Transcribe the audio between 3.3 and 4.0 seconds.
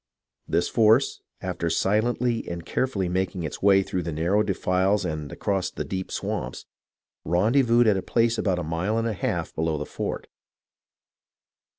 its way